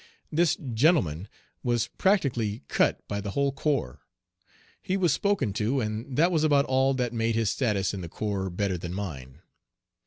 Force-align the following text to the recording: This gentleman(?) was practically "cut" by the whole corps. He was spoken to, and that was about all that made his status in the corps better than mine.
This 0.31 0.55
gentleman(?) 0.55 1.27
was 1.63 1.89
practically 1.99 2.63
"cut" 2.67 3.07
by 3.07 3.21
the 3.21 3.29
whole 3.37 3.51
corps. 3.51 3.99
He 4.81 4.97
was 4.97 5.13
spoken 5.13 5.53
to, 5.53 5.79
and 5.79 6.17
that 6.17 6.31
was 6.31 6.43
about 6.43 6.65
all 6.65 6.95
that 6.95 7.13
made 7.13 7.35
his 7.35 7.51
status 7.51 7.93
in 7.93 8.01
the 8.01 8.09
corps 8.09 8.49
better 8.49 8.79
than 8.79 8.95
mine. 8.95 9.43